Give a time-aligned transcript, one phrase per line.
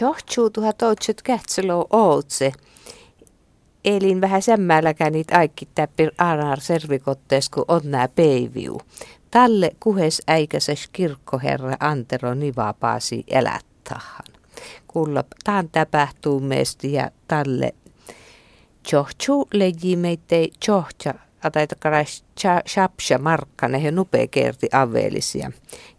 [0.00, 2.52] Johtuu tuhat otset kätselo ootse.
[3.84, 8.80] Elin vähän sämmälläkään niitä aikki täppir anar servikottees, kun on nää peiviu.
[9.30, 14.24] Talle kuhes äikäses kirkkoherra Antero Nivapaasi elättähän.
[14.88, 17.74] Kuulla, taan tapahtuu meistä ja talle
[18.92, 21.14] Johtu leji meittei johta
[21.44, 22.24] ataitakaras
[22.66, 25.50] shapsha markkane he nupea kerti avelisia.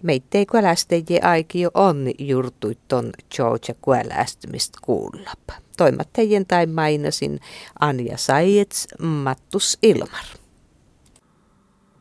[0.03, 0.45] Meittei
[1.21, 5.49] aiki jo onni jurtuit ton Georgia kuälästymistä kuullap.
[5.77, 7.39] Toimat teidän tai mainasin
[7.79, 10.25] Anja Saijets, Mattus Ilmar.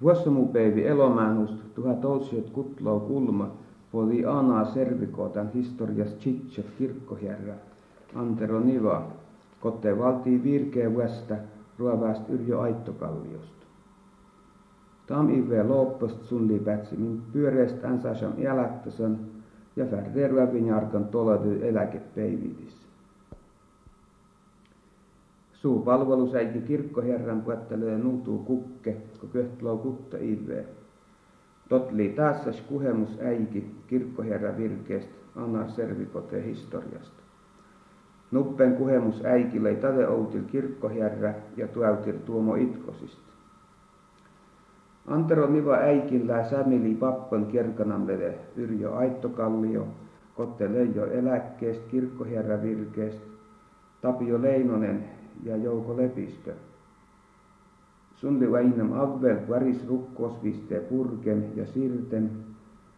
[0.02, 3.50] Vuossamupäivi elomäänust tuhat olsiot kutlou kulma,
[3.92, 7.54] poli anaa servikotan historias Chitchev kirkkoherra
[8.14, 9.06] Antero Niva,
[9.60, 11.34] kotte valtii virkeä vuosta
[11.78, 13.66] ruovaast Yrjö Aittokalliosta.
[15.06, 19.18] Tam ive loppust sun pätsi min pyöreäst ansasam jälättäsön
[19.76, 22.88] ja färde ruovinjarkan tolody eläkepeividis.
[25.52, 30.64] Suu palvelusäiki kirkkoherran puettelee nuutuu kukke, kun köhtloo kutta ive.
[31.68, 37.22] Totli taassas kuhemus äiki kirkkoherra virkeest anna servikote historiasta.
[38.30, 43.18] Nuppen kuhemus äikille tade outil kirkkoherra ja tuautil tuomo itkosist.
[45.06, 49.86] Antero Niva äikillä sämili pappan kirkanamlede Yrjö Aittokallio,
[50.34, 53.18] kotte Leijo eläkkeest kirkkoherra virkeest,
[54.00, 55.04] Tapio Leinonen
[55.44, 56.52] ja Jouko Lepistö.
[58.14, 62.30] Sunli väinam avvel varis rukkosviste purken ja sirten,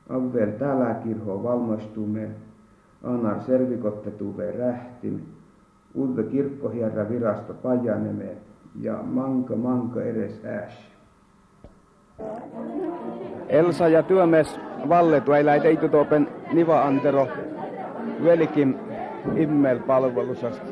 [0.09, 1.43] avvel täällä kirho
[3.05, 5.27] Anar servikottetuve rähtin,
[5.95, 8.37] Ulve kirkkohierra virasto Pajaneme
[8.81, 10.73] ja Manka Manka edes äs.
[13.49, 17.29] Elsa ja työmies Valletu ei lähte itutopen Niva Antero
[18.25, 18.79] velikin
[19.37, 20.67] immel palvelusasta.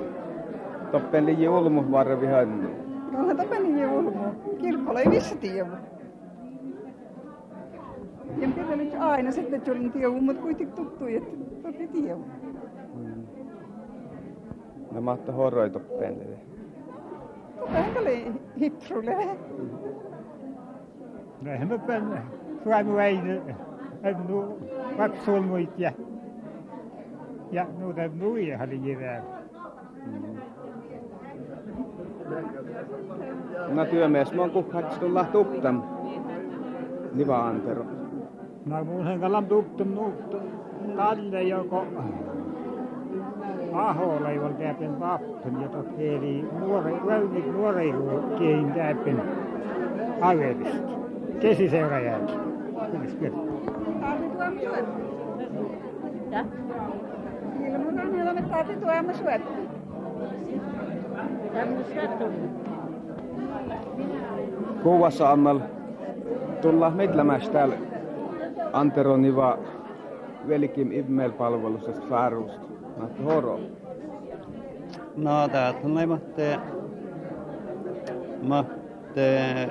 [0.93, 2.69] Toppen liji ulmu varvi hannu.
[3.13, 4.25] No, toppen liji ulmu.
[4.61, 5.98] Kirkkola ei vissi tiedä.
[8.41, 12.17] Ja pitää nyt aina sitten tullut tiedä, mutta kuitenkin tuttu, että totti tiedä.
[12.95, 13.27] Mm.
[14.93, 16.39] No mahtaa horroi toppen leve.
[17.59, 19.17] Toppen oli hipsulle.
[21.43, 22.23] No eihän me penne.
[22.65, 23.19] Suomi ei
[24.29, 24.59] nu
[24.97, 25.93] katsolmuit ja
[27.53, 29.23] ja nuuta nuija oli jirää.
[33.69, 35.83] No työmies, mä oon kuhkats tulla tuptam.
[37.15, 37.98] Niva Antero.
[38.69, 40.37] No mun sen kalam tuptam nuutta.
[40.97, 41.87] Talle joko
[43.73, 47.95] Aholla ei ole täpen pappan, jota kieli nuori, väynik nuori
[48.39, 49.23] kielin täpen
[50.21, 50.77] averista.
[51.41, 52.41] Kesiseura jälkeen.
[52.75, 53.39] Kuinka kyllä?
[61.63, 62.25] On syöttä.
[64.83, 65.61] Kuuvassa ammal
[66.63, 67.88] tulla medlämäs täällä
[68.73, 69.59] Antero Niva
[70.49, 72.61] velikim email palvelusta färusta.
[72.99, 73.61] Näitä horo.
[75.17, 76.59] No täältä on leimatte
[78.43, 79.69] matte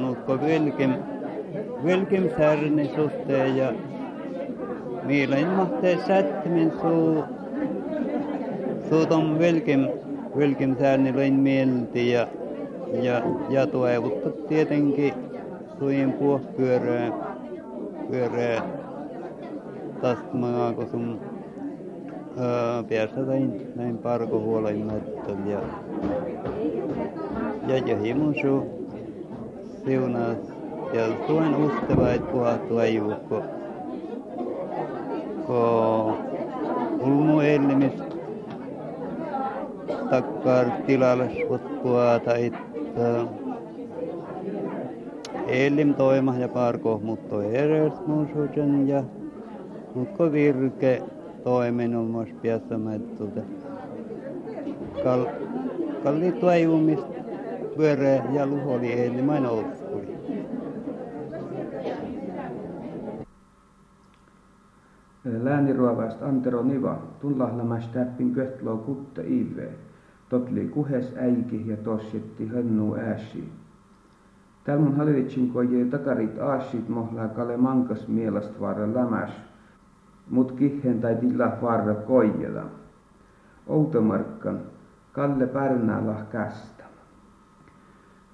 [0.00, 0.94] nukko vilkim
[1.84, 3.72] vilkim särni suhteen ja
[5.02, 7.24] mielen mahte sättimen suu
[8.88, 9.88] suuton vilkim
[10.36, 12.26] vilkim särni loin mielti ja
[13.02, 15.14] ja, ja toivottu tietenkin
[15.78, 17.10] sujen puohpyörää
[18.10, 18.62] pyörää
[20.00, 21.20] tästä maa, kun sun
[22.88, 24.92] päästä näin, näin parko huolen
[25.46, 25.60] ja
[27.66, 28.88] ja johimun suu
[29.84, 30.38] siunaus
[30.92, 33.42] ja tuen ustavait puhattua juukko
[35.46, 36.18] ko
[37.00, 38.02] ulmu ellimist
[40.10, 41.30] takkar tilalle
[41.82, 43.35] puhata itse
[45.46, 49.04] Elim toima ja parko, mutta eräs musuuden ja
[49.94, 51.02] mutta virke
[51.44, 53.40] toimen on myös piässä mettuta.
[55.04, 55.26] Kal,
[56.02, 57.06] kalli toivumista
[57.76, 60.16] pyöreä ja luholi ei main ouskuli.
[65.24, 69.68] Lääniruovaist Antero Niva, tunlahlamas täppin köhtloo kutta ive.
[70.28, 73.44] Totli kuhes äiki ja tosjetti hönnu ääsi.
[74.66, 79.30] Täällä mun hallitsin koje takarit aasit mohlaa kale mankas mielast vaara lämäs.
[80.30, 82.62] Mut kihen tai tilla vaara koijela.
[83.66, 84.60] Outomarkkan,
[85.12, 86.84] Kalle Pärnäälah kästä.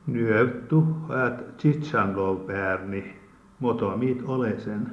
[0.07, 3.15] Nyöttu att Chichanlov pärni,
[3.61, 4.91] motomit olesen.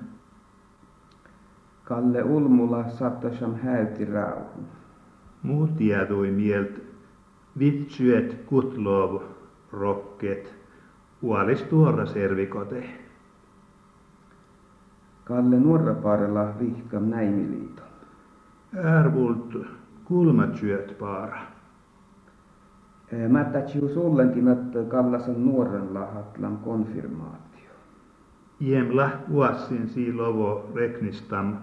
[1.83, 4.61] Kalle Ulmula sattasam häyti rauhu.
[5.43, 6.81] Muut tiedoi mielt
[7.59, 9.21] vitsyet kutlov
[9.71, 10.58] rokket
[11.21, 12.89] ualis tuora servikote.
[15.23, 17.85] Kalle Nuorrapaarella vihkam näimiliiton.
[18.85, 19.57] Ärvult
[20.05, 21.39] kulmatsyöt paara.
[23.29, 27.69] Mä tätsiu sullenkin, että Kallasen nuoren lahatlan konfirmaatio.
[28.59, 31.57] Jemla vuosin siilovo reknistam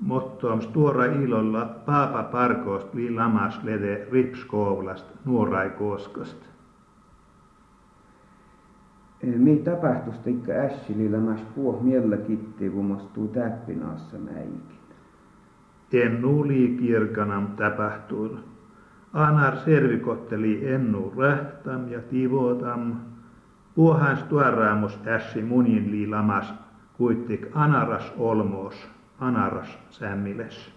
[0.00, 6.36] mottoms tuora ilolla paapa parkost li lamas lede ripskoulast nuorai koskast.
[9.22, 14.78] Mi tapahtusta ikka ässili lämäs puoh miellä kitti vumastuu täppinaassa mäikin.
[15.92, 18.36] En nuuli kirkanam tapahtuil.
[19.12, 22.96] Anar servikotteli ennu rähtam ja tivotam.
[23.74, 26.54] Puohans tuoraamus ässi munin li lamas
[26.98, 28.88] kuittik anaras olmos,
[29.20, 30.72] anaras sämmiles.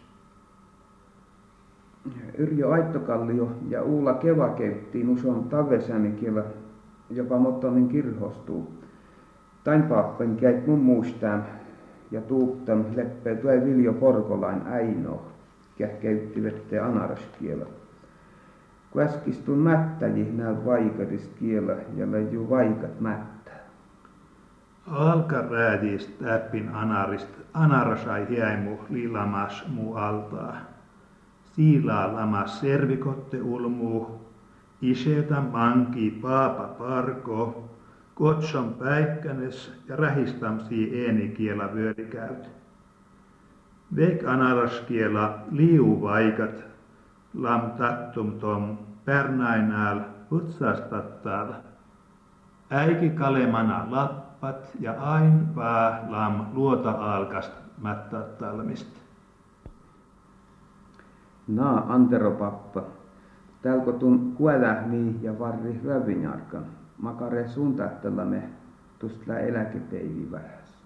[2.37, 6.43] Yrjö Aittokallio ja Uula Keva keitti uson tavesänikielä
[7.15, 8.73] jopa mottonin kirhostuu.
[9.63, 11.45] Tain pappen käit mun muistaan
[12.11, 15.21] ja tuuttam leppeä tuo Viljo Porkolain äino,
[15.77, 17.65] kähkeytti vette anaraskielä.
[18.91, 23.51] Kuäskistun mättäji nää vaikadis kielä ja leiju vaikat mättä.
[24.87, 30.57] Alka räädist täppin anarist, anarasai hiäimu lilamas mu altaa.
[31.43, 34.30] Siilaa lamas servikotte ulmuu,
[34.81, 37.69] Iseta manki paapa parko,
[38.15, 42.49] kotson päikkänes ja rähistamsi äänikiela vyörikäyt.
[43.95, 46.63] Veik anaraskiela liu vaikat,
[47.33, 49.99] lam tattum tom pärnainääl
[50.31, 51.53] utsastattal.
[52.69, 59.01] Äiki kalemana lappat ja ain pää lam luota alkast mättätalmist.
[61.47, 62.83] Naa Antero pappa,
[63.99, 66.65] tun kuolähmi ja varri rövinjarkan.
[66.97, 68.43] Makare suuntahtella me
[68.99, 70.81] tustla eläkepäivi vähäs.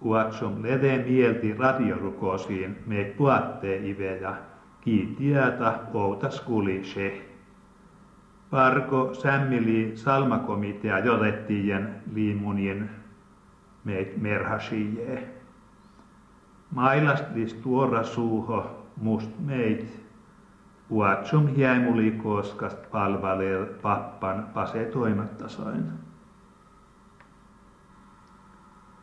[0.00, 4.36] Uatsom lede mielti radiorukosiin me puatte ive ja
[4.80, 7.22] kiitiätä outas kulise.
[8.50, 12.90] Parko sämmili salmakomitea jolettiin liimunien
[13.84, 15.28] meit merhasijee.
[16.70, 20.05] Mailastlis tuora suuho must meit
[20.90, 25.84] Uatsum hiemuli koskast palvalee pappan pasetoimatta sain.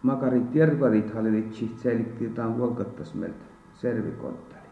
[0.03, 4.63] Makari tiervarit halilitsi selittiitaan volkattas meiltä servikonttarit.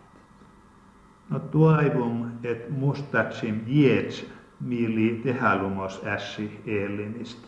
[1.29, 4.25] No tuaivum, et mustatsim jiets
[4.59, 7.47] mili tehälumos ässi eellimist.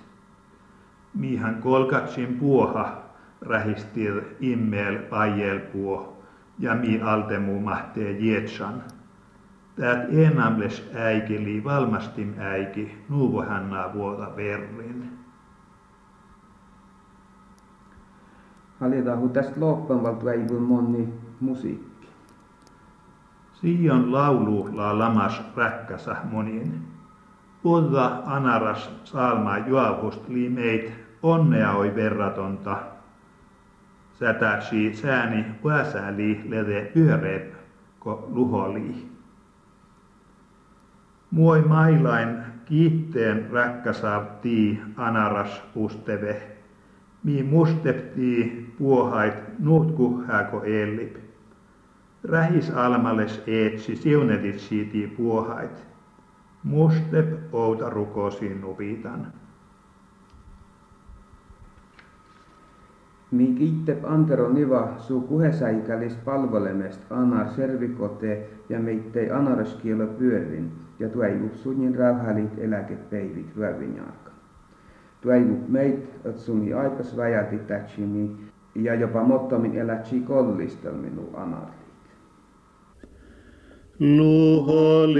[1.13, 3.04] Mihan kolkatsim puoha
[3.42, 6.24] rähistir immel pajel puo
[6.59, 8.83] ja mi altemu mahtee jietsan
[9.75, 15.09] Täät enamles äikeli valmastin äiki nuuvohannaa vuota verrin.
[18.79, 22.07] Halitahu tästä loppuvalta väivy moni musiikki.
[23.53, 26.87] Sion laulu la lamas räkkäsä monin.
[27.61, 30.91] Puolta anaras salma juovust liimeit
[31.23, 32.77] onnea oi verratonta.
[34.13, 37.53] Sätäsi sääni pääsääli lede pyöreep
[37.99, 39.13] ko luholi.
[41.33, 43.47] Muoi mailain kiitteen
[44.42, 46.42] tii anaras usteve,
[47.23, 51.16] mi musteptii puohait nuutkuhääko ellip.
[52.23, 55.85] Rähis almales eetsi siunetit siiti puohait.
[56.63, 59.33] Mustep outa rukosiin nuvitan.
[63.33, 71.56] Mi kiittep Antero Niva suu kuhesäikälis palvelemest anar servikote ja meittei anaraskielo pyörin ja tuäivut
[71.56, 74.31] sunnin rauhalit eläkepäivit ruovinjarka.
[75.21, 78.31] Tuäivut meit, et sumi aikas väjäti tätsimi
[78.75, 81.73] ja jopa mottomin elätsi kollistel minu anarlit.
[83.99, 85.16] Luholihla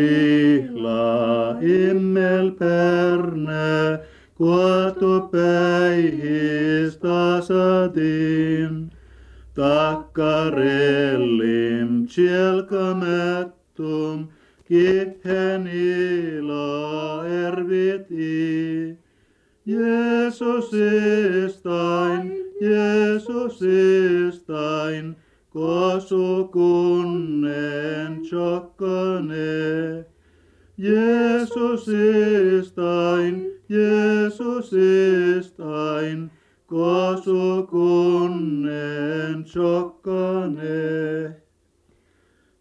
[1.62, 4.00] immel perne,
[4.38, 6.93] kuotu päihistä
[7.48, 8.92] sadin,
[9.56, 14.28] takkarellim tjelkamettum,
[14.68, 18.98] Kippen ila erviti.
[19.66, 22.32] Jeesus istain,
[22.62, 25.16] Jeesus istain,
[25.54, 30.06] kosu kunnen chokkane.
[30.78, 31.88] Jeesus
[34.74, 36.32] istain,
[36.74, 41.36] Jeesus istain, kosu kunnen chokkane.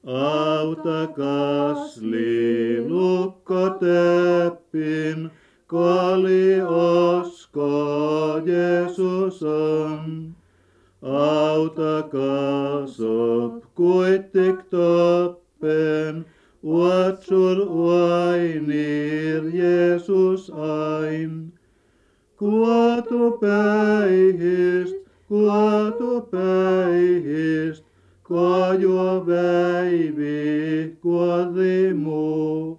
[0.05, 5.31] Auta kasli lukko teppin,
[5.67, 10.35] koli osko Jeesus on.
[11.03, 16.25] Auta kasop kuittik toppen,
[16.63, 21.52] uotsur uainir Jeesus ain.
[22.43, 24.97] Kuotu päihist,
[25.29, 27.85] kuotu päihist,
[28.23, 32.79] kojo väivi kuorimu.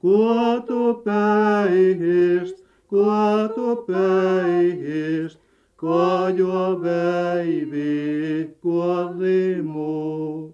[0.00, 5.38] Kuotu päihist, kuotu päihist,
[5.76, 10.52] kojo väivi kuorimu.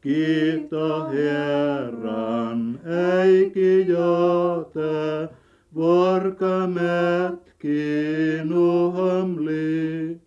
[0.00, 5.28] Kiitos Herran, äiki jote,
[5.78, 7.78] vorkametki
[8.44, 10.20] nuhamli.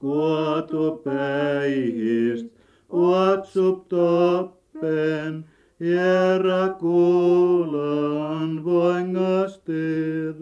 [0.00, 2.46] Kuotu päihist,
[2.88, 5.44] uotsup toppen,
[5.80, 10.34] Herra kuulon voingastir.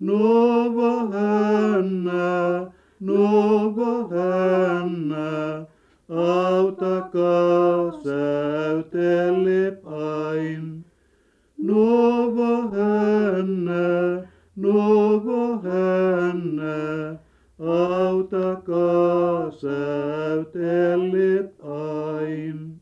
[0.00, 2.66] Nuvo hännä,
[3.00, 5.66] nuvo hännä,
[6.08, 10.69] autakaa säytellip ain.
[14.60, 17.16] Nuvo hännä,
[17.58, 20.84] autakaa säytellip
[21.64, 22.80] ain.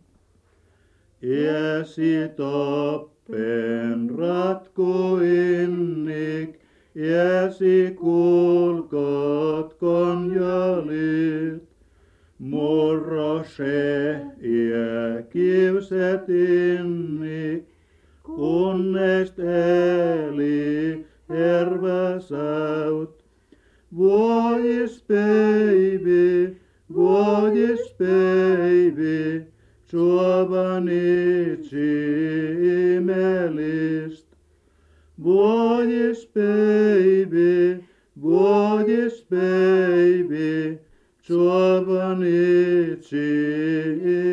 [1.22, 6.60] Iesi toppen ratku innik,
[6.96, 11.68] iesi kulkot konjalit.
[12.38, 17.64] Murro se iä kivset innik,
[21.28, 23.24] kunnest eli herväsäut.
[23.90, 26.56] Vois baby,
[26.88, 29.46] vois baby,
[29.90, 30.96] suovanitsi
[32.96, 34.26] imelist.
[35.16, 40.78] Vois baby, vois baby,
[41.22, 42.68] suovanitsi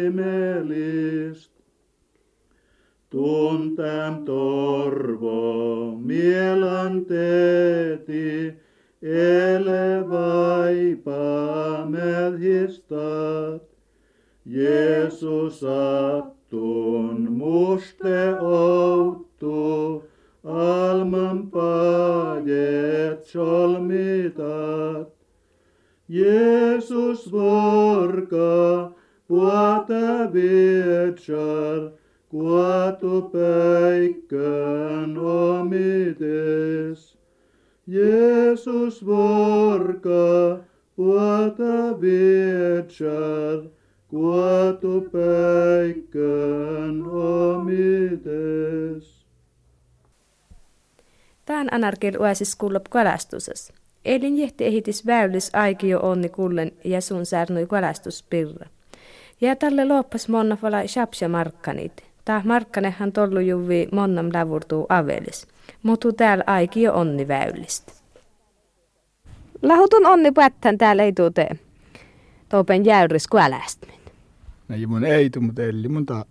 [0.05, 1.51] imelist.
[3.09, 5.84] Tuntem torvo
[6.15, 8.55] mielan teeti,
[9.01, 13.61] ele vaipa med histat.
[14.45, 20.03] Jeesus attun muste outtu,
[20.43, 25.09] alman pajet solmitat.
[26.07, 28.93] Jeesus vorka,
[29.27, 31.91] puata vietsar,
[32.35, 37.17] kuatu päikkön omites.
[37.87, 40.59] Jeesus vorka,
[40.95, 43.69] puata vietsar,
[44.07, 49.25] kuatu päikkön omites.
[51.45, 53.73] Tään anarkil uäsis kuulup kalastuses.
[54.05, 58.67] Elin jehti ehitis väylis aikio onni kullen ja sun särnui kalastuspirra.
[59.41, 60.77] Ja tälle loppas monna vala
[61.29, 62.14] markkanit.
[62.25, 65.47] Tää markkanehan tollu juvi monnam lävurtuu avelis.
[65.83, 67.93] Mutu täällä aikio onni väylistä.
[69.61, 71.49] Lahutun onni päättän täällä ei tuu tee.
[72.49, 73.99] Topen jäyris kuälästmin.
[74.67, 76.25] No mun ei tuu, mutta eli mun taa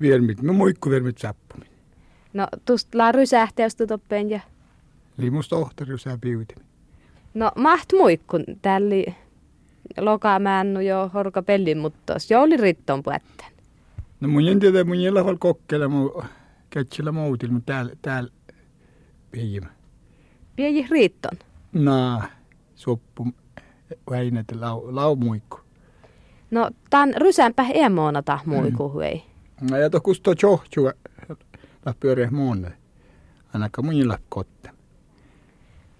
[0.00, 1.68] viermit, mä muikku viermit säppumin.
[2.32, 4.40] No, tust laa rysähtäystä toppen ja...
[5.18, 6.66] Eli musta ohta rysää piutimin.
[7.34, 9.06] No, maht muikkun tälli
[9.98, 13.57] lokamännu jo horka pellin, mutta jo oli ritton päättän.
[14.20, 16.22] No mun en tiedä, mun en lavalla kokkele mu
[16.70, 18.30] ketsillä muutil, mutta täällä, täällä
[19.30, 19.66] piimä.
[20.56, 21.38] Pieji riitton.
[21.72, 22.22] No,
[22.74, 23.26] soppu
[24.10, 25.60] väinet lau, laumuikku.
[26.50, 29.00] No, tän rysämpä emoona tah muiku, mm.
[29.00, 29.22] ei.
[29.70, 30.92] No, ja to kusto johtua
[31.86, 32.72] la pyöreä monne.
[33.54, 34.70] Ainakaan mun la kotte.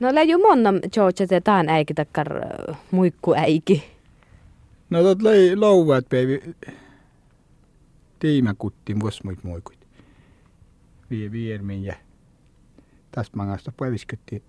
[0.01, 2.29] No läju monna johtua taan äiki takkar
[2.91, 3.85] muikku äiki.
[4.91, 6.55] No tot lei louvat baby.
[8.19, 9.89] Tiimä kuttiin vuos muit muikuit.
[11.11, 11.95] Vie viermin ja
[13.11, 14.43] tästä mangasta puoliskytti.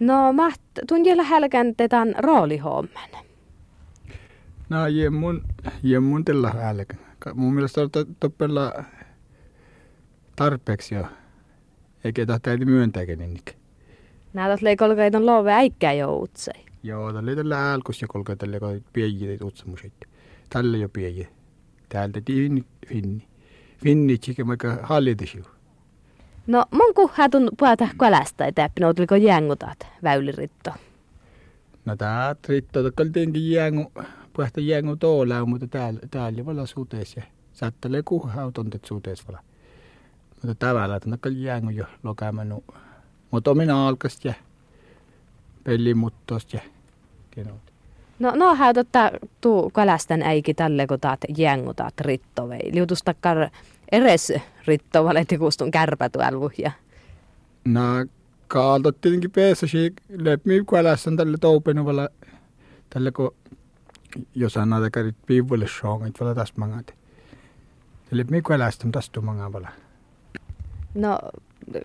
[0.00, 3.10] No maht, tunjella hälkän tetan roolihommen.
[4.68, 5.44] No jemmun,
[5.82, 7.00] jemmun tällä hälkän.
[7.34, 8.84] Mun mielestä on toppella
[10.36, 11.06] tarpeeksi jo.
[12.04, 13.40] Eikä tahtaisi myöntääkin niin.
[14.32, 16.66] Näet lei kolkaiton love äikkää jo utsei.
[16.82, 19.92] Joo, tällä tällä alkus ja kolkaita tällä pieniä utsamusit.
[20.92, 21.28] Pieniä.
[21.88, 23.28] Täältä tiini finni.
[23.82, 25.44] Finni chikä vaikka hallitus jo.
[26.46, 30.70] No, mun kuhatun puhuta kalästä, että no tuliko jängutat väyliritto?
[31.84, 33.92] No tää ritto, että kaltiinkin jängu
[34.32, 38.02] puhta jängu tuolla, mutta täällä, täällä olla sutees ja saattelee
[38.54, 39.42] tontet sutees vala.
[40.30, 42.64] Mutta tavalla, että nakal jängu jo lokamanu.
[43.30, 44.34] Mutta minä alkast ja
[45.64, 46.60] pellimuttost ja
[47.30, 47.69] kenot.
[48.20, 49.10] No, no hän totta
[49.40, 52.70] tuu kalastan äiki tälle, kun taat jängu taat rittovei.
[52.72, 53.48] Liutustakkar
[53.92, 54.32] eres
[54.66, 56.72] rittovalle tikustun kärpätuälvuhja.
[57.64, 57.82] No,
[58.48, 59.66] kaaltot tietenkin peessä,
[60.08, 62.08] lepmi kalastan tälle toupenuvalla
[62.90, 63.34] tälle kun
[64.34, 66.94] jos anna takarit piivulle shongit vala tas mangat.
[68.10, 69.68] Tälle mi kalastan tas tu vala.
[70.94, 71.18] No,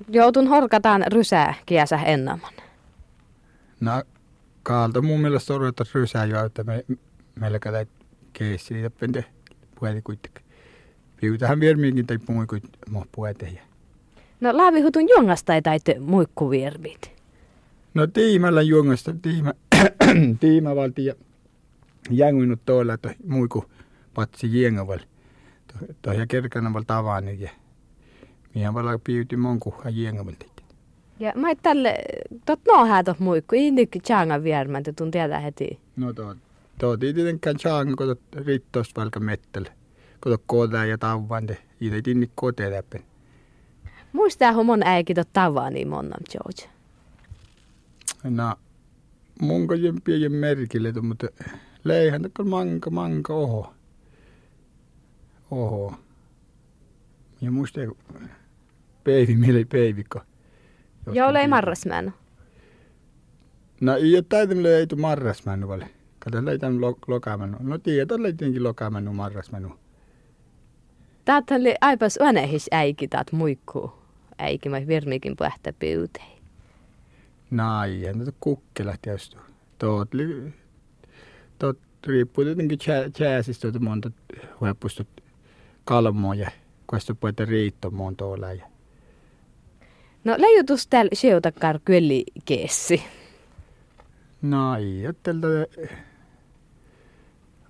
[0.08, 2.54] joutun horkataan rysää kiesä ennaman.
[3.80, 4.04] No,
[4.66, 6.86] kaalta mun mielestä on että rysää jo, että me,
[7.40, 7.86] meillä käydään
[8.34, 9.26] keissi niitä pente
[9.80, 10.46] puhuti kuitenkin.
[11.22, 12.62] Piutähän viermiinkin tai puhui kuin
[13.12, 13.60] puhuti.
[14.42, 17.12] No laavihutun juongasta ei taite muikkuviermit.
[17.94, 19.54] No tiimällä juongasta, tiimä,
[20.40, 21.14] tiimä valti ja
[22.10, 23.66] jänguinut tuolla, että muiku
[24.14, 25.00] patsi jengaval.
[26.02, 27.50] Tuohja kerkana val tavani ja
[28.56, 30.34] mihän vala piuti monku jengaval.
[31.20, 31.96] Ja mä et tälle,
[32.46, 35.80] tot no häätä muikku, ei nyky tjanga viermän, te tun tiedä heti.
[35.96, 36.36] No to,
[36.80, 39.72] to ei tietenkään tjanga, kun rittost valka mettele.
[40.24, 43.06] Kun koda ja tavan, te ei tinni kote läpi.
[44.14, 46.70] Muistaa homon äiki tot tavani monnam George.
[48.24, 48.56] No,
[49.42, 51.28] mun kojen pienen merkille, mutta
[51.84, 53.74] leihän kun manka, manka, oho.
[55.52, 55.94] Oho.
[57.42, 57.82] Ja muista,
[59.04, 60.20] peivi, mieli peivikko.
[61.14, 62.12] Joo, ei marrasmäänä.
[63.82, 65.90] No ei ole täytynyt ei tu marrasmäänä vale.
[66.20, 66.38] Kato
[66.80, 67.58] lo, lokamanu.
[67.60, 69.70] No tiedä, leitinkin lokamanu marrasmäänä.
[71.26, 73.94] Täältä oli aipas vanehis äiki taat muikkuu.
[74.38, 76.36] Äiki mä virmikin pähtä pyytei.
[77.52, 79.38] Nai, en tätä kukkela tietysti.
[79.80, 80.10] Tuot,
[81.60, 82.80] tuot riippuu tietenkin
[83.20, 84.12] jääsistä, että monta
[84.60, 85.08] huepustot
[85.86, 86.52] kalmoja.
[86.86, 88.54] Koista puhuta riittomoon tuolla.
[88.54, 88.68] Ja
[90.26, 93.04] No leijutus täällä sijoitakkaan kyllä keessi.
[94.42, 95.48] No ei ole tältä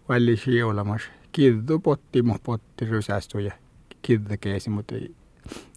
[0.10, 1.02] välillä sijoilamas.
[1.32, 3.52] Kirtu potti, mu potti rysästu ja
[4.02, 5.16] kirta keesi, mutta ei,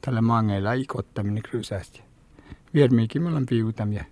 [0.01, 2.03] tällä mangeilla ei kottaminen rysästi.
[2.75, 4.05] Viermiikin me ollaan piutamia.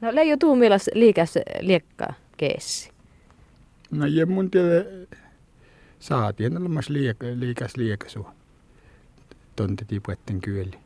[0.00, 2.90] No leiju tuu millas liikas liekka keessi.
[3.90, 4.84] No ja mun tiedä
[5.98, 6.88] saatiin olemas
[7.34, 8.26] liikas liikasu.
[9.56, 10.83] Tonte tipuetten kyöli.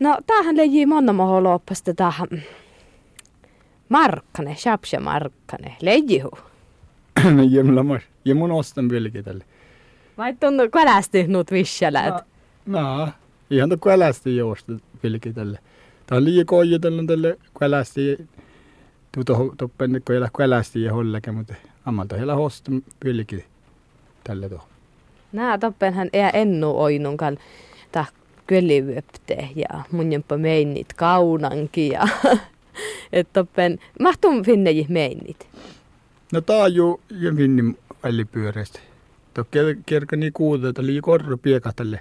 [0.00, 2.28] No tähän leiji monna moho loppasta tähän.
[3.88, 6.30] Markkane, Shapsha Markkane, leijihu.
[7.24, 9.44] no jem lamas, jem mun ostan vieläkin tälle.
[10.18, 12.14] Vai tunnu kälästi nuut vissälät?
[12.66, 13.08] No, no,
[13.50, 15.58] ihan tuo kälästi joosta vieläkin tälle.
[16.06, 18.28] Tää on liian koja tälle tälle kälästi.
[19.12, 21.54] Tuo toppen kun elä kälästi ja hollekin, mutta
[21.86, 23.44] ammalta heillä hostan vieläkin
[24.24, 24.68] tälle tuohon.
[25.32, 27.38] Nää toppenhan ei ennu oinunkaan
[28.46, 32.08] kölivyöpte ja mun jopa meinit kaunankin ja
[33.12, 35.48] että toppen mahtuu finne meinit.
[36.32, 38.80] No tää jo jo finni välipyöreästi.
[39.34, 39.44] Tuo
[39.86, 42.00] kerkani kuulla, että oli korro pieka tälle.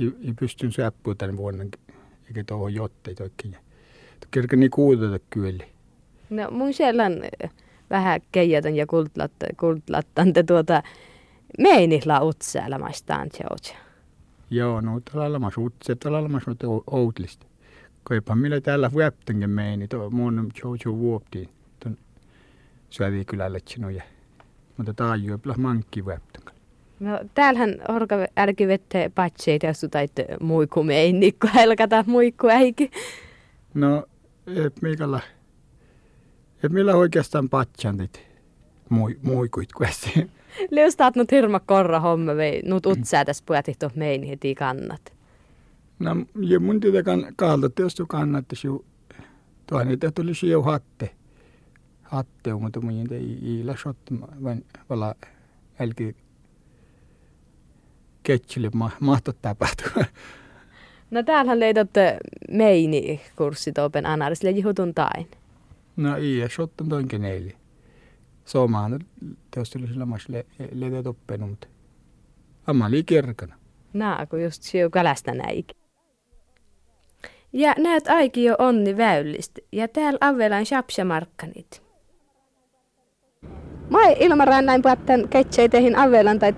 [0.00, 1.64] Ei pystyn säppua tänne vuonna,
[2.28, 3.56] eikä tuohon jotteita oikein.
[4.30, 5.64] Kerkani kuulla kyllä.
[6.30, 7.12] No mun sellän
[7.90, 8.86] vähän keijätän ja
[9.56, 10.82] kultlattan te tuota
[11.58, 13.44] meinihla utsäällä maistaan se
[14.50, 17.46] Joo, no tällä mä suutse, tällä mä suutse outlista.
[18.04, 21.48] Koipa millä täällä vuoptenkin meini, tuo mun jojo vuoptiin.
[21.80, 21.98] Tuon
[22.90, 24.02] syöviä kylälle sinuja.
[24.76, 25.20] Mutta tää on
[25.58, 26.56] mankki vuoptenkin.
[27.00, 29.80] No täällähän orka älki vette patseita, jos
[30.40, 32.90] muiku meini, kun helkata muikku äiki.
[33.74, 34.06] No,
[34.46, 35.20] et mikällä,
[36.62, 38.26] et millä oikeastaan patsantit
[39.22, 40.30] muikuit kuesti.
[40.70, 45.16] Liustaat nyt hirma korra homma vei, nut utsää tässä puhuttu meini heti kannat.
[45.98, 48.84] No, ja mun tietä kan, kaalta tietysti kannatti siu,
[49.66, 51.10] tuon niitä tuli siu hatte.
[52.02, 53.96] Hatte, mutta mun ei iillä shot,
[54.44, 55.14] vaan vala
[55.80, 56.16] älki
[58.22, 60.04] ketsille ma, mahtot tapahtua.
[61.10, 61.90] No täällähän leidot
[62.50, 65.26] meini kurssit open anarisille jihutun tain.
[65.96, 67.65] No ei, shottan toinkin eilen
[68.46, 69.00] somaan
[69.50, 70.46] tietysti oli sillä le,
[71.46, 71.66] mutta
[72.66, 73.54] amma oli kerkana.
[73.92, 75.66] Naa, kun just siu kalästä näik.
[77.52, 80.64] Ja näet aiki jo onni väyllistä, ja täällä avelaan
[81.04, 81.82] markkanit.
[83.90, 86.52] Mä ilmaran näin puhutan ketseiteihin avelan tai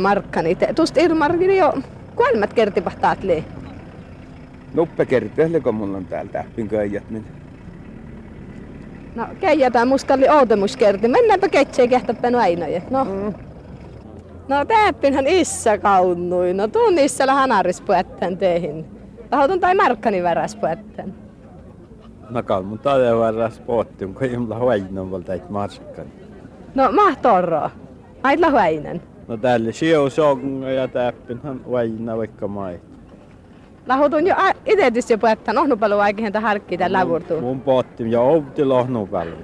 [0.00, 0.58] markkanit.
[0.74, 1.72] Tuosta ilmarkin jo
[2.16, 3.44] kuolmat kertipahtaat lee.
[4.74, 7.10] Nuppe kertoo, kun mulla on täällä täppin köijät.
[7.10, 7.41] Niin
[9.14, 11.08] No, keijätään muskalli outemuskerti.
[11.08, 12.80] Mennäänpä ketseen kehtäppän ainoja.
[12.90, 13.04] No.
[13.04, 13.34] Mm.
[14.48, 16.54] No täppinhän issä kaunnui.
[16.54, 18.86] No tuun issällä hanaris puettän teihin.
[19.30, 21.14] Tahotun tai markkani väräs puettän.
[22.30, 26.10] No kai mun tade väräs puettiin, kun imla huainon valta et markkani.
[26.74, 27.70] No mahtorro.
[28.22, 29.02] Aitla huainen.
[29.28, 32.80] No tälle siu songa ja täppinhän huaina vaikka mai.
[33.86, 34.34] Lahutun jo
[34.66, 35.58] itse jo puettan.
[35.58, 37.40] Ohnu paljon aikin harkkii tämän lävurtuu.
[37.40, 39.38] Mun pottim ja outi lohnu paljon.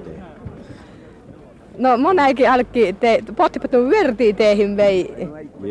[1.79, 5.15] No monaikin alki, te, pottipatu verti teihin vei,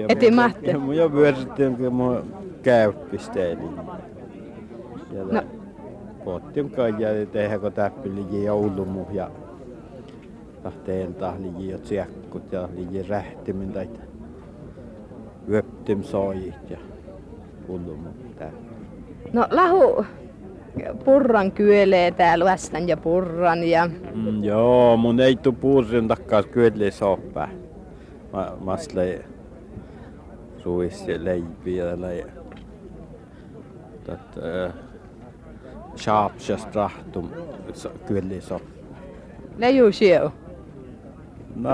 [0.10, 0.78] eti mahti.
[0.78, 2.24] Mun jo verti, kun mun
[2.64, 3.62] käyppisteeli.
[5.32, 5.42] No.
[6.26, 9.30] Pottim kaija, tehdäänkö täppili joulumu ja
[10.64, 13.90] tahteen tahli jo tsiakkut ja liji rähtimin tai
[15.50, 16.78] yöptim soijit ja
[17.68, 18.10] hullumu
[19.34, 20.06] No lahu,
[21.06, 23.64] purran kyelee täällä västän ja purran.
[23.64, 23.90] Ja...
[24.14, 27.50] Mm, joo, mun ei tuu purran takkaan kyelee soppaa.
[28.34, 28.78] Mä, mä
[30.66, 32.26] ruis ja leipiä ja lei.
[34.04, 34.74] Tät, äh,
[35.96, 37.30] Schaapsas rahtum
[38.08, 38.78] kyelee soppaa.
[39.58, 40.30] Leiju sieu?
[41.56, 41.72] No,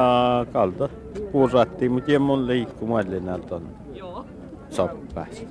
[0.54, 0.90] kalta
[1.32, 3.70] purrattiin, mutta ei mun liikkumalle näiltä on
[4.70, 5.48] soppasta.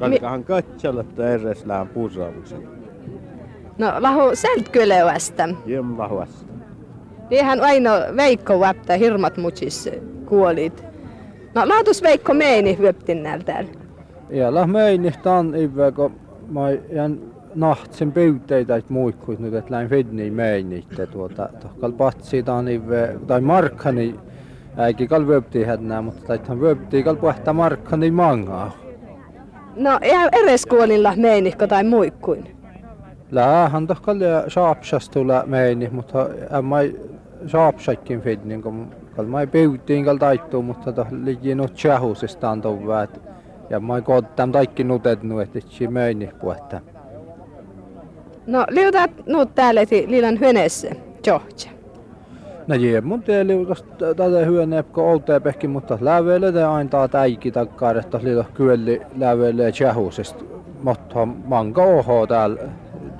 [0.00, 2.68] Kalkahan katsolla, että edes lähän purraamuksen.
[3.78, 5.48] No, lahu sältköleuästä.
[5.66, 6.52] Jem lahuasta.
[7.30, 9.90] Eihän aina Veikko väptä hirmat mutsis
[10.26, 10.84] kuolit.
[11.54, 13.64] No, laatus Veikko meini hyöptin näältä.
[14.30, 16.12] Ja lah meini tan ivä, kun
[16.48, 17.20] mä jään
[17.54, 24.14] nahtsin pyyteitä, muikkuit nyt, että läin fidni meini, että tuota, tohkal patsi ivä, tai markkani,
[24.76, 28.79] äikin kal vyöpti hädnää, mutta taithan vyöpti kal puhta markkani mangaa.
[29.76, 32.56] No, ja eres kuolilla meinihko tai muikkuin?
[33.30, 34.16] Lähän tohkal
[34.48, 36.28] saapsas tulla meini, mutta
[36.82, 37.00] ei
[37.46, 43.06] saapsakin fidnin, kun kal mai pyytiin kal taittuu, mutta toh ligi nyt tjahusista on tovaa,
[43.70, 46.80] ja mä koottam taikki nutetnu, että se meini puhta.
[48.46, 50.88] No, liutat nyt täällä liilan hyöneessä,
[51.22, 51.79] George.
[52.70, 53.66] No jee, mun teeli
[53.98, 59.72] tätä hyöneä, kun outea pehki, mutta läveille te aina täikki takkaan, että liito kyölli läveille
[59.72, 60.44] tjahusista.
[60.82, 62.60] Mutta manka oho täällä,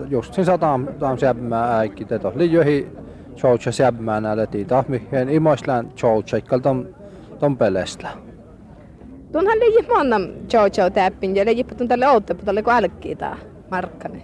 [0.08, 2.88] just siinä sataan tam sämmää äikki, te tohli johi
[3.40, 6.84] George sämmää näille tiitä, mihin imoislään George, ikkal tom,
[7.38, 8.10] tom pelestllä.
[9.32, 13.36] Tuonhan leijä monnam George täppin ja leijä putun tälle outea, mutta oliko alkkiita
[13.70, 14.22] markkane?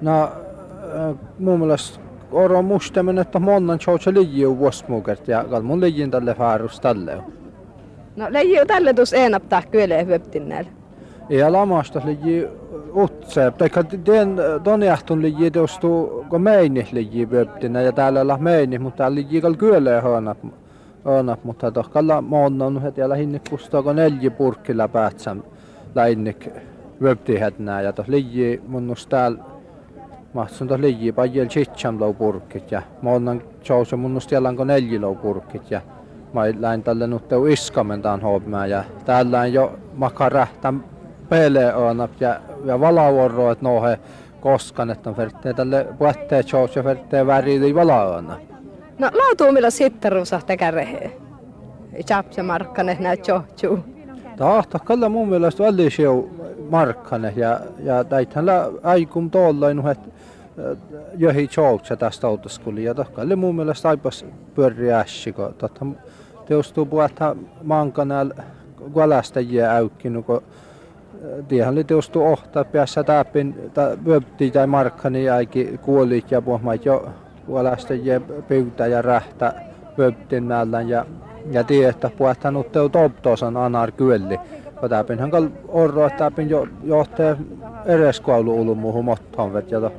[0.00, 0.32] No,
[1.38, 7.22] mun mielestä oro mustamen, että monnan George liijiu vuosmukert ja mun liijin tälle faarus tälle.
[8.16, 10.70] No leijä tälle tus enaptaa kyllä hyöptin näillä.
[11.28, 12.48] Ja lamasta liiji
[12.96, 18.96] utse, taikka den donjahtun liiji tuostu, kun meini liiji hyöptinä ja täällä olla meini, mutta
[18.98, 20.38] täällä liiji kal kyllä hönap.
[21.04, 25.42] Hönap, mutta tohkalla monnan heti ja lähinnä kustako neljä purkkilla päätsän
[25.94, 26.48] läinnik
[27.00, 29.38] hyöptihätnää ja tuossa liiji munnus täällä
[30.36, 35.70] mahtsun tuossa liiji paljon chitsam lau purkkit ja monnan jousa munnus tiellanko neljä lau purkkit
[35.70, 35.80] ja
[36.32, 40.84] mä läin tälle nyt teu iskamentaan hommää ja täällä jo makara tämän
[41.28, 43.98] pele on ja, ja valavuoro, että nohe
[44.40, 48.36] koskan, että on vertee tälle puetteet jousa vertee väriin valaona.
[48.98, 51.12] No lautuu millä sitten rusahta kärehe.
[52.06, 53.78] Chapse markkane näet johtuu.
[54.36, 56.30] Tahto, kalla mun mielestä välisiu
[56.70, 58.46] markkane ja, ja täithän
[58.82, 60.08] aikum tuollain, että
[61.16, 65.86] johi joutsa tästä autoskuli ja tohkalle mun mielestä aipas pyöri ässi, kun totta
[66.46, 68.30] teostuu puhata mankanääl
[68.92, 70.42] kualastajia äykkinu, kun
[71.48, 77.08] tiehän oli teostuu ohta päässä täppin, tai vyöpti tai markkani äiki kuolit ja puhumaan jo
[77.46, 79.52] kualastajia pyytä ja rähtä
[79.98, 81.06] vyöptin näillä ja
[81.50, 84.40] ja tiedä, että puhuttanut teu toptosan anar kyölli.
[84.80, 87.36] Kun täpinhän kal orro, että täpin jo johtaa
[87.86, 89.90] ereskoulu ulumuhu mottoon vet ja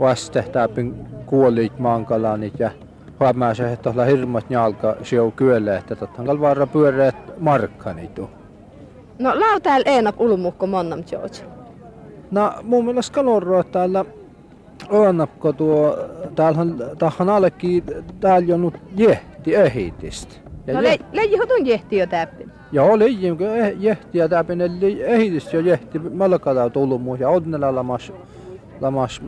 [0.00, 0.94] vaste täpin
[1.26, 2.70] kuolit maankalanit ja
[3.20, 8.30] huomaa että tuolla hirmat jalka siu kyölle, että tottan kal varra pyöreät markkanitu.
[9.18, 11.38] No lau täällä enap ulumukko monnam George.
[12.30, 14.04] No mun mielestä kalorro täällä
[14.88, 15.98] Onapko tuo,
[16.34, 17.84] täällähän, tähän allekin,
[18.20, 20.34] täällä jo nyt jehti ehitistä.
[20.66, 22.50] Ja no le, leiji hotun jehti jo täppin.
[22.74, 23.46] Joo, leiji kun
[23.78, 28.12] jehti ja täppin, eli ehitys jo jehti malkalla tullut ja onnella lamas,
[28.80, 29.22] lamas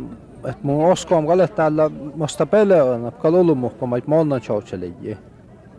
[0.49, 4.41] et mun oskoom kalle täällä musta pele on, kal ollut muu, kun mä monnan
[4.79, 5.19] leiji.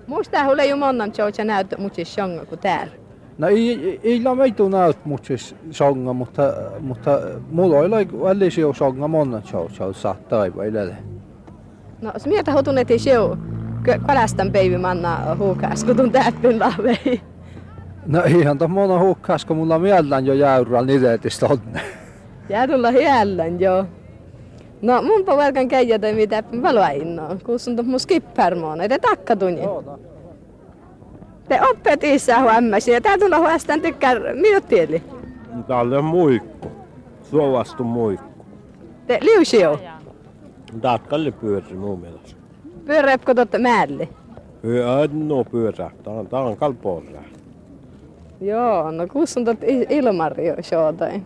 [0.08, 2.94] Musta hulle jo monnan tjoutse näyttö mutsis shonga kuin täällä.
[3.38, 7.20] No ei, ei la meitu näyt mutsis shonga, mutta, mutta
[7.52, 10.72] mulla ei ole välisiä shonga monnan tjoutse, saattaa ei voi
[12.02, 13.36] No, smietä hotunet ei sjou.
[14.08, 17.22] Kalastan päivä manna huukas, kun tuun täppin lahvei.
[18.08, 21.82] No ihan tuon mona hukkas, kun mulla mielellään jo jäyrällä nitetistä onne.
[22.50, 23.86] Jää tulla hiellän jo.
[24.82, 29.00] No mun pavelkan käydä tai mitä valoa innoa, kun sun tuon mun skippermoon, ei te
[29.00, 29.62] takka tunni.
[31.48, 35.04] Te oppet isä huomasi ja tää tulla huostaan tykkää minuuttieli.
[35.68, 36.72] Täällä on muikku.
[37.24, 38.46] Suovastu muikku.
[39.08, 39.80] Te liusio.
[40.82, 42.38] Tatkalle pyöri mun mielestä.
[42.86, 44.08] Pyöreäpkö totta määlle?
[44.62, 45.92] Pyörä, no pyörä.
[46.04, 47.24] Tää on, tää on kalpoorä.
[48.42, 49.58] Joo, no kun sun tot
[49.90, 51.26] ilmario shootain.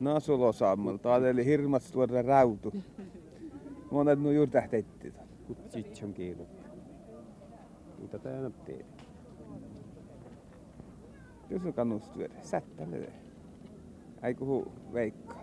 [0.00, 0.96] No sulosaammal.
[0.96, 2.72] Tää oli hirmas tuoda rautu.
[3.90, 5.14] Monet nu juuri tähteitti.
[5.46, 6.46] Kutsitson kiinni.
[7.98, 8.86] Mitä tää nyt teet?
[11.50, 13.08] Jos on kannustyötä, sättälle.
[14.22, 15.34] Aiku veikka.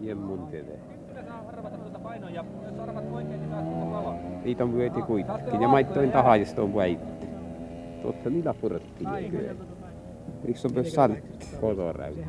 [0.00, 0.78] Jen mun tiede.
[4.44, 5.62] Niitä on vyöti kuitenkin.
[5.62, 7.19] Ja maittoin tahajista on väitte.
[8.02, 8.30] Tuossa
[8.98, 9.18] kyllä.
[10.44, 11.46] Eikö se ole myös saltti?
[11.60, 12.26] Kotoräytä.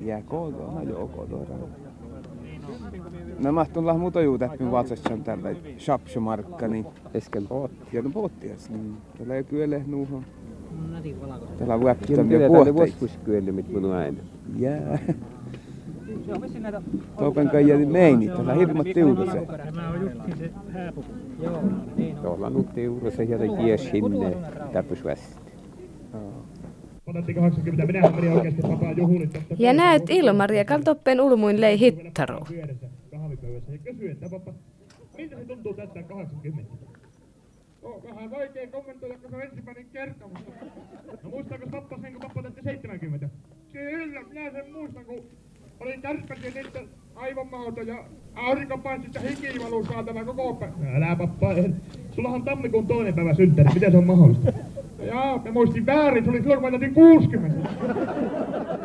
[0.00, 1.82] Ja koto, no joo, kotoräytä.
[3.44, 5.48] No mahtuu olla muuta juu täppin vatsatsan tällä
[5.78, 6.86] shapshomarkka, niin...
[7.14, 7.96] Esken pootti.
[7.96, 8.96] Ja no poottias, niin.
[9.18, 10.24] Tällä ei kyllä nuuhon.
[11.58, 12.74] Tällä on väppitän ja puotteis.
[12.74, 13.00] puotteis.
[13.00, 14.18] Vuoskus kyllä, mit mun aina.
[14.58, 14.98] Jää.
[17.18, 18.86] Topen kai jäi meini, tällä hirmat.
[18.94, 20.50] Tämä on se.
[21.42, 21.62] Joo,
[21.96, 22.22] niin on.
[22.22, 24.36] Tuolla on tiurus ja kies hinne
[24.72, 25.52] täpys västi.
[27.06, 29.40] Otettiin 80, minähän meni oikeasti vapaa juhlit.
[29.58, 31.78] Ja näet Ilmaria kaltoppen ulmuin lei.
[33.10, 34.52] Kahvipöydässä ja kysyi, että pappa,
[35.16, 36.72] miltä se tuntuu tästä 80?
[37.82, 40.52] No, vähän vaikea kommentoida, kun se on ensimmäinen kerta, mutta...
[41.22, 43.28] No muistaako pappa sen, kun pappa täytti 70?
[43.72, 45.22] Kyllä, minä sen muistan, kun
[45.82, 46.80] olin kärppäsi niitä
[47.14, 50.96] aivan mahdoton ja aurinko painsi sitä hikivaluu saatana koko päivä.
[50.96, 51.76] Älä pappa, en.
[52.14, 54.52] Sullahan on tammikuun toinen päivä synttäri, miten se on mahdollista?
[54.98, 57.68] Jaa, mä muistin väärin, se oli silloin kun mä täytin 60.